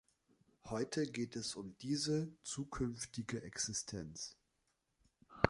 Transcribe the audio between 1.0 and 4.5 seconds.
geht es um diese zukünftige Existenz.